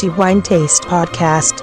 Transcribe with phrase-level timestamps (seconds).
[0.00, 1.60] the Wine Taste Podcast.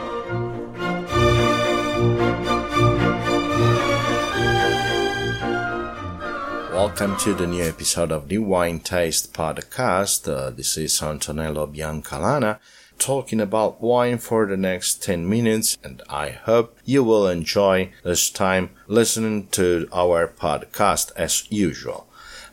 [6.72, 10.32] Welcome to the new episode of the Wine Taste Podcast.
[10.32, 12.60] Uh, this is Antonello Biancalana
[13.00, 18.30] talking about wine for the next 10 minutes, and I hope you will enjoy this
[18.30, 22.07] time listening to our podcast as usual.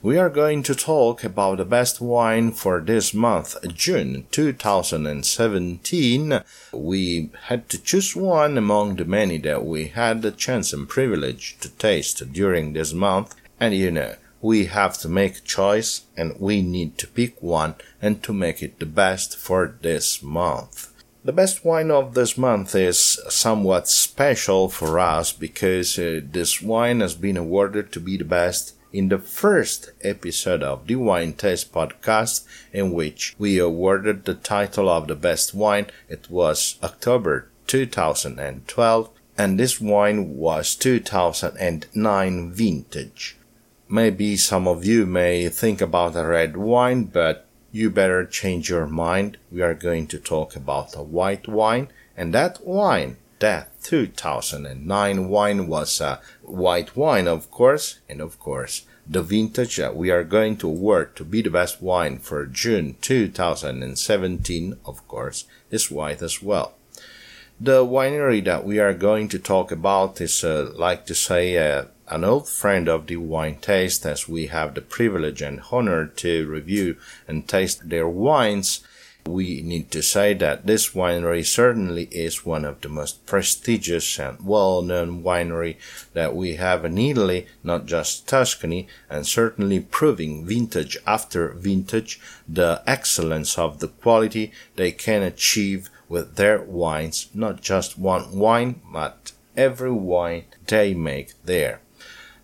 [0.04, 6.42] We are going to talk about the best wine for this month, June 2017.
[6.74, 11.56] We had to choose one among the many that we had the chance and privilege
[11.60, 16.38] to taste during this month, and you know, we have to make a choice and
[16.38, 20.92] we need to pick one and to make it the best for this month.
[21.24, 27.00] The best wine of this month is somewhat special for us because uh, this wine
[27.00, 31.72] has been awarded to be the best in the first episode of the Wine Taste
[31.72, 35.86] podcast, in which we awarded the title of the best wine.
[36.08, 43.36] It was October 2012, and this wine was 2009 vintage.
[43.88, 48.86] Maybe some of you may think about a red wine, but you better change your
[48.86, 49.38] mind.
[49.50, 55.68] We are going to talk about a white wine, and that wine, that 2009 wine
[55.68, 60.56] was a white wine, of course, and of course, the vintage that we are going
[60.56, 66.42] to award to be the best wine for June 2017, of course, is white as
[66.42, 66.72] well.
[67.60, 71.84] The winery that we are going to talk about is, uh, like to say, uh,
[72.08, 76.48] an old friend of the wine taste as we have the privilege and honor to
[76.48, 76.96] review
[77.28, 78.80] and taste their wines.
[79.26, 84.44] We need to say that this winery certainly is one of the most prestigious and
[84.44, 85.76] well-known winery
[86.12, 92.82] that we have in Italy, not just Tuscany, and certainly proving vintage after vintage the
[92.86, 99.32] excellence of the quality they can achieve with their wines, not just one wine, but
[99.56, 101.80] every wine they make there.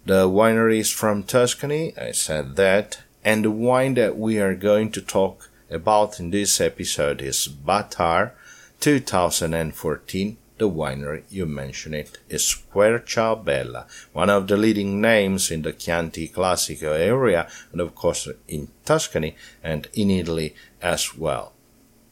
[0.07, 4.91] The winery is from Tuscany, I said that, and the wine that we are going
[4.93, 8.33] to talk about in this episode is Batar
[8.81, 10.37] 2014.
[10.59, 16.29] The winery, you mentioned it, is Querciabella, one of the leading names in the Chianti
[16.29, 21.55] Classico area, and of course in Tuscany and in Italy as well.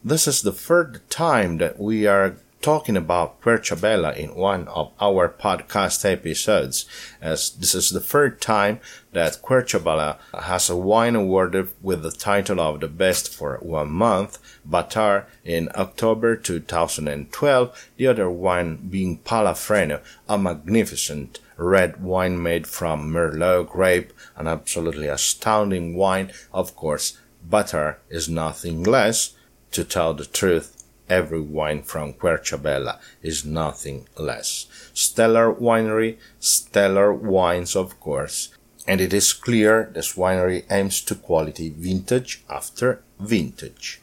[0.02, 5.28] This is the third time that we are talking about Querciabella in one of our
[5.28, 6.86] podcast episodes,
[7.20, 8.80] as this is the third time
[9.12, 14.38] that Querciabella has a wine awarded with the title of the best for one month,
[14.68, 23.12] Batar in October 2012, the other wine being Palafreno, a magnificent red wine made from
[23.12, 26.32] Merlot grape, an absolutely astounding wine.
[26.52, 29.34] Of course, Batar is nothing less,
[29.70, 30.77] to tell the truth,
[31.08, 34.66] every wine from Querciabella is nothing less.
[34.94, 38.50] Stellar winery, stellar wines, of course.
[38.86, 44.00] And it is clear this winery aims to quality vintage after vintage.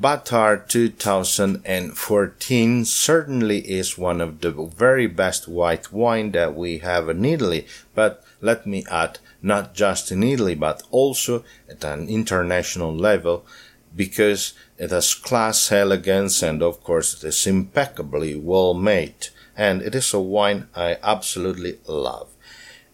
[0.00, 7.24] Batar 2014 certainly is one of the very best white wine that we have in
[7.24, 7.66] Italy,
[7.96, 13.44] but let me add, not just in Italy, but also at an international level,
[13.94, 19.28] because it has class, elegance, and of course it is impeccably well made.
[19.56, 22.28] And it is a wine I absolutely love.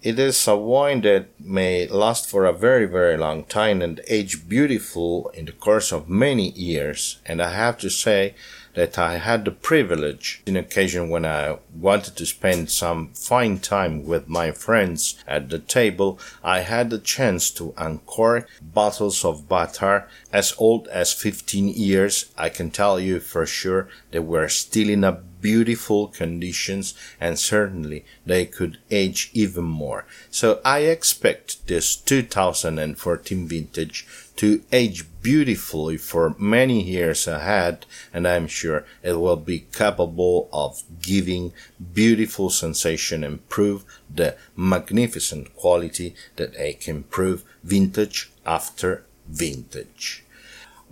[0.04, 4.46] It is a wine that may last for a very, very long time and age
[4.46, 7.20] beautiful in the course of many years.
[7.24, 8.34] And I have to say
[8.74, 14.04] that I had the privilege in occasion when I wanted to spend some fine time
[14.04, 20.06] with my friends at the table, I had the chance to uncork bottles of Batar
[20.30, 22.26] as old as 15 years.
[22.36, 28.02] I can tell you for sure they were still in a beautiful conditions and certainly
[28.24, 30.06] they could age even more.
[30.30, 34.06] So I expect this 2014 vintage
[34.36, 40.82] to age beautifully for many years ahead and I'm sure it will be capable of
[41.02, 41.52] giving
[41.92, 50.23] beautiful sensation and prove the magnificent quality that it can prove vintage after vintage.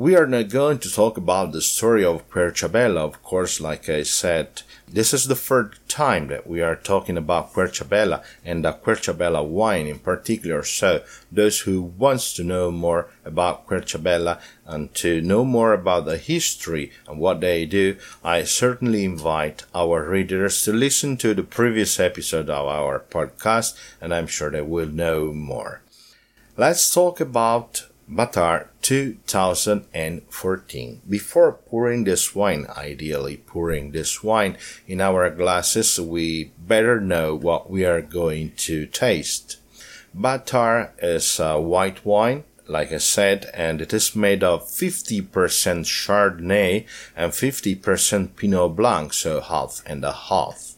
[0.02, 4.02] We are not going to talk about the story of Querciabella, of course, like I
[4.02, 4.62] said.
[4.88, 9.87] This is the third time that we are talking about Querciabella and the Querciabella wine
[9.87, 10.64] in particular.
[10.64, 16.19] So those who wants to know more about Querciabella and to know more about the
[16.19, 22.00] history and what they do, I certainly invite our readers to listen to the previous
[22.00, 25.81] episode of our podcast and I'm sure they will know more.
[26.56, 31.00] Let's talk about Batar 2014.
[31.08, 37.70] Before pouring this wine, ideally pouring this wine in our glasses, we better know what
[37.70, 39.56] we are going to taste.
[40.17, 45.26] Batar is a white wine, like I said, and it is made of 50%
[45.87, 46.84] Chardonnay
[47.17, 50.75] and 50% Pinot Blanc, so half and a half.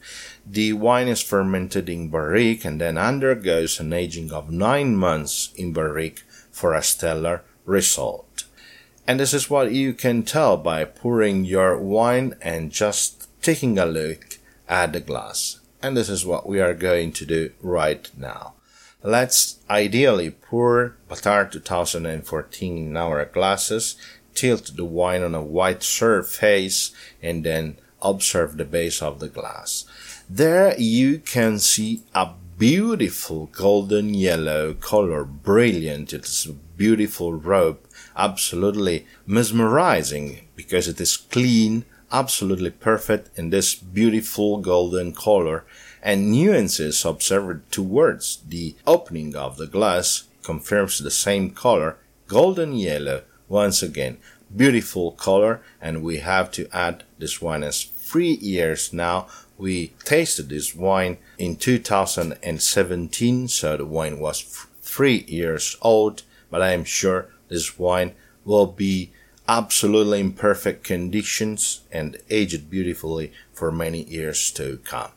[0.47, 5.73] The wine is fermented in barrique and then undergoes an aging of nine months in
[5.73, 8.45] barrique for a stellar result.
[9.07, 13.85] And this is what you can tell by pouring your wine and just taking a
[13.85, 14.39] look
[14.69, 15.61] at the glass.
[15.83, 18.55] And this is what we are going to do right now.
[19.03, 23.97] Let's ideally pour Batar 2014 in our glasses,
[24.35, 26.91] tilt the wine on a white surface,
[27.23, 29.85] and then observe the base of the glass.
[30.31, 36.13] There you can see a beautiful golden yellow color, brilliant.
[36.13, 37.81] It's a beautiful robe,
[38.17, 45.65] absolutely mesmerizing because it is clean, absolutely perfect in this beautiful golden color.
[46.03, 51.97] And nuances observed towards the opening of the glass confirms the same color,
[52.29, 54.19] golden yellow, once again,
[54.55, 60.49] beautiful color, and we have to add this wine as three years now we tasted
[60.49, 66.85] this wine in 2017, so the wine was f- three years old, but I am
[66.85, 68.15] sure this wine
[68.45, 69.13] will be
[69.49, 75.11] absolutely in perfect conditions and aged beautifully for many years to come.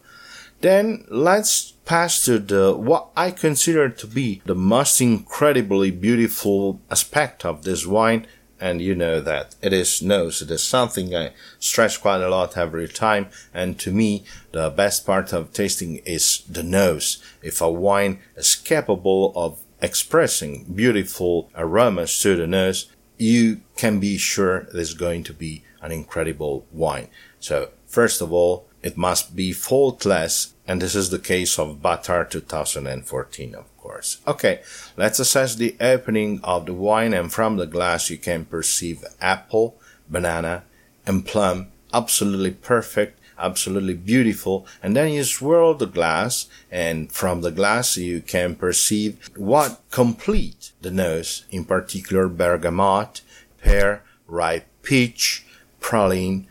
[0.61, 7.45] Then let's pass to the what I consider to be the most incredibly beautiful aspect
[7.45, 8.27] of this wine
[8.59, 10.41] and you know that it is nose.
[10.41, 13.27] It is something I stress quite a lot every time.
[13.53, 17.23] And to me, the best part of tasting is the nose.
[17.41, 24.17] If a wine is capable of expressing beautiful aromas to the nose, you can be
[24.17, 27.07] sure is going to be an incredible wine.
[27.39, 32.29] So first of all, it must be faultless, and this is the case of Batar
[32.29, 34.19] 2014, of course.
[34.27, 34.61] Okay,
[34.97, 39.79] let's assess the opening of the wine, and from the glass you can perceive apple,
[40.09, 40.63] banana,
[41.05, 41.67] and plum.
[41.93, 44.67] Absolutely perfect, absolutely beautiful.
[44.83, 50.73] And then you swirl the glass, and from the glass you can perceive what complete
[50.81, 53.21] the nose, in particular bergamot,
[53.61, 55.45] pear, ripe peach,
[55.81, 56.45] praline,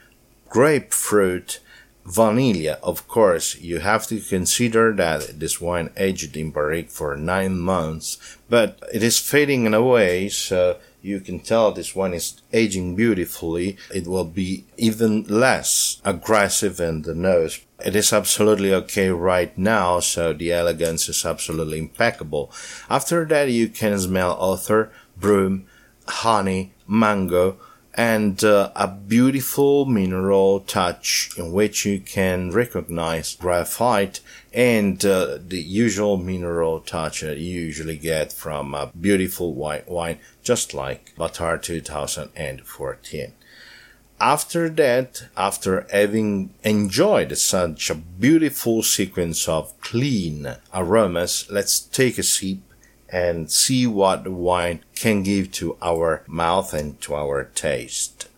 [0.48, 1.60] grapefruit,
[2.06, 7.58] Vanilla, of course, you have to consider that this wine aged in barrique for nine
[7.58, 13.76] months, but it is fading away, so you can tell this wine is aging beautifully.
[13.92, 17.60] It will be even less aggressive in the nose.
[17.84, 22.52] It is absolutely okay right now, so the elegance is absolutely impeccable.
[22.88, 25.66] After that, you can smell other, broom,
[26.06, 27.58] honey, mango,
[27.96, 34.20] and uh, a beautiful mineral touch in which you can recognize graphite
[34.52, 40.18] and uh, the usual mineral touch that you usually get from a beautiful white wine,
[40.42, 43.32] just like Batar 2014.
[44.18, 52.22] After that, after having enjoyed such a beautiful sequence of clean aromas, let's take a
[52.22, 52.58] sip
[53.08, 58.28] and see what the wine can give to our mouth and to our taste.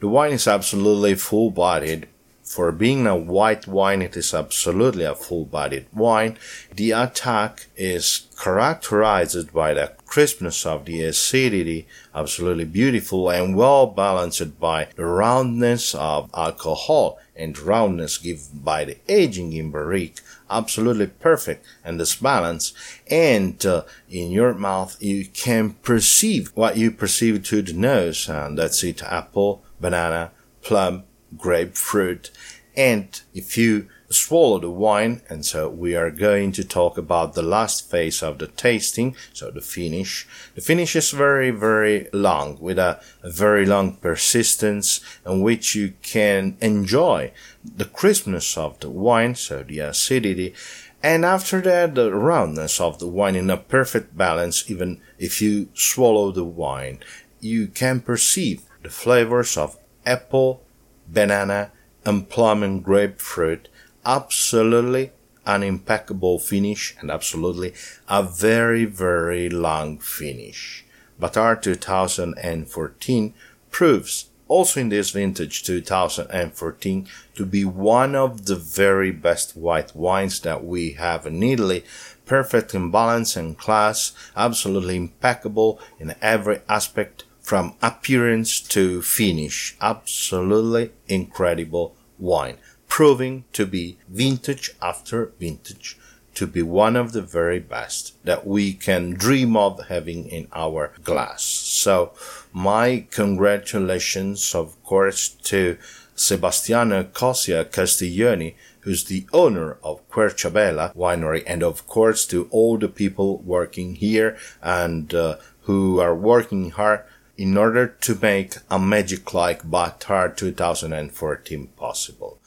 [0.00, 2.08] The wine is absolutely full bodied.
[2.44, 6.38] For being a white wine, it is absolutely a full bodied wine.
[6.74, 14.58] The attack is characterized by the crispness of the acidity, absolutely beautiful and well balanced
[14.58, 21.64] by the roundness of alcohol and roundness given by the aging in barrique absolutely perfect
[21.84, 22.72] and this balance.
[23.10, 28.58] And uh, in your mouth you can perceive what you perceive to the nose and
[28.58, 30.30] that's it apple banana
[30.62, 31.04] plum
[31.36, 32.30] grapefruit.
[32.76, 37.42] And if you swallow the wine and so we are going to talk about the
[37.42, 40.26] last phase of the tasting so the finish.
[40.54, 45.94] The finish is very very long with a, a very long persistence in which you
[46.02, 50.54] can enjoy the crispness of the wine so the acidity
[51.02, 55.68] and after that the roundness of the wine in a perfect balance even if you
[55.74, 56.98] swallow the wine.
[57.40, 60.64] You can perceive the flavors of apple
[61.06, 61.72] banana
[62.04, 63.68] and plum and grapefruit
[64.08, 65.12] absolutely
[65.44, 67.74] an impeccable finish and absolutely
[68.08, 70.84] a very, very long finish.
[71.20, 73.34] Batar 2014
[73.70, 80.40] proves also in this vintage 2014 to be one of the very best white wines
[80.40, 81.84] that we have in Italy.
[82.24, 89.76] Perfect in balance and class, absolutely impeccable in every aspect from appearance to finish.
[89.82, 92.56] Absolutely incredible wine,
[92.88, 95.96] proving to be vintage after vintage
[96.38, 100.92] to be one of the very best that we can dream of having in our
[101.02, 101.42] glass.
[101.42, 102.12] So
[102.52, 105.76] my congratulations, of course, to
[106.14, 112.88] Sebastiano Cossia Castiglioni, who's the owner of Querciabella Winery, and of course to all the
[112.88, 117.02] people working here and uh, who are working hard
[117.36, 122.38] in order to make a magic like Batar 2014 possible.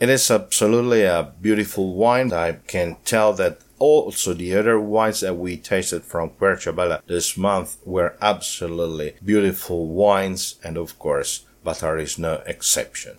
[0.00, 2.32] It is absolutely a beautiful wine.
[2.32, 7.78] I can tell that also the other wines that we tasted from Querciabella this month
[7.84, 13.18] were absolutely beautiful wines and of course Batar is no exception.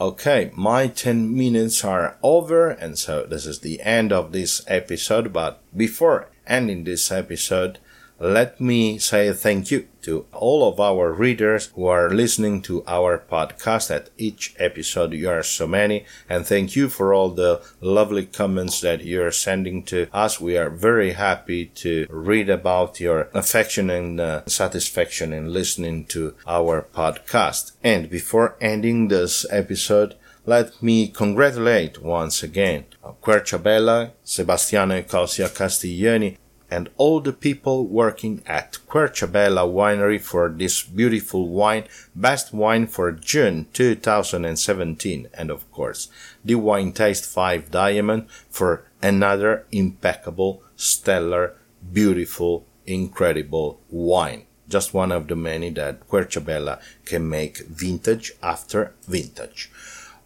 [0.00, 5.30] Okay, my 10 minutes are over and so this is the end of this episode
[5.32, 7.78] but before ending this episode
[8.20, 13.22] let me say thank you to all of our readers who are listening to our
[13.30, 15.12] podcast at each episode.
[15.12, 19.84] You are so many and thank you for all the lovely comments that you're sending
[19.84, 20.40] to us.
[20.40, 26.34] We are very happy to read about your affection and uh, satisfaction in listening to
[26.46, 27.72] our podcast.
[27.84, 32.86] And before ending this episode, let me congratulate once again
[33.22, 36.38] Querciabella, Sebastiano Cossia Castiglioni,
[36.70, 41.84] and all the people working at Querciabella Winery for this beautiful wine,
[42.14, 46.08] best wine for June 2017, and of course,
[46.44, 51.54] the Wine Taste 5 Diamond for another impeccable, stellar,
[51.92, 54.44] beautiful, incredible wine.
[54.68, 59.70] Just one of the many that Querciabella can make vintage after vintage.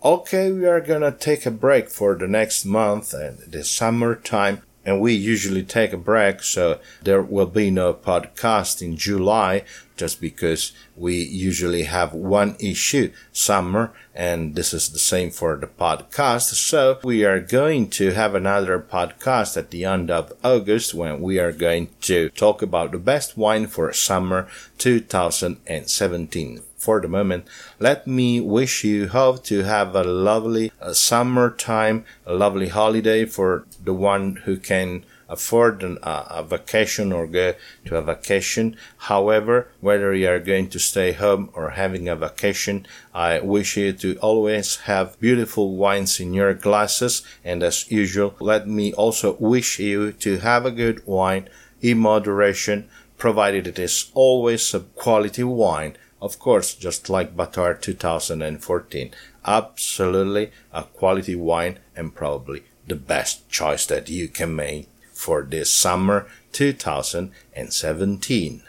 [0.05, 5.01] Okay, we are gonna take a break for the next month and the summertime and
[5.01, 9.65] we usually take a break, so there will be no podcast in July
[9.97, 15.67] just because we usually have one issue summer and this is the same for the
[15.67, 16.55] podcast.
[16.55, 21.39] So we are going to have another podcast at the end of August when we
[21.39, 24.49] are going to talk about the best wine for summer
[24.79, 27.47] 2017 for the moment,
[27.79, 33.65] let me wish you hope to have a lovely uh, summertime, a lovely holiday for
[33.85, 38.77] the one who can afford an, uh, a vacation or go to a vacation.
[39.11, 42.85] However, whether you are going to stay home or having a vacation,
[43.15, 47.23] I wish you to always have beautiful wines in your glasses.
[47.45, 51.49] And as usual, let me also wish you to have a good wine
[51.81, 59.11] in moderation, provided it is always a quality wine of course, just like Batar 2014,
[59.45, 65.73] absolutely a quality wine and probably the best choice that you can make for this
[65.73, 68.63] summer 2017.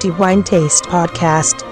[0.00, 1.65] The Wine Taste Podcast